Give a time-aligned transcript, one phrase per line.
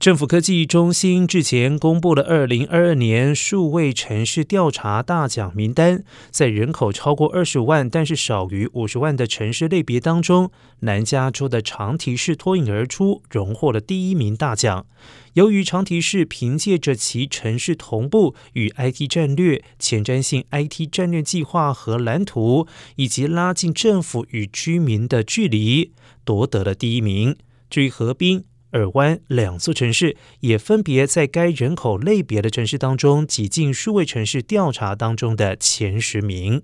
[0.00, 14.86] 政府科技中心日前公布了二零二二年数位城市调查大奖名单，在人口超过二十万但是少于五十万的城市类别当中，南加州的长堤市脱颖而出，荣获了第一名大奖。
[15.34, 25.92] 由于长堤市凭借着其城市同步与 IT 战略、前瞻性 IT 战略计划和蓝图，以及拉近政府与居民的距离，
[26.24, 27.36] 夺得了第一名。
[27.68, 28.44] 至于河滨。
[28.72, 36.62] 尔湾两座城市也分别在该人口类别的城市当中挤进数位城市调查当中的前十名。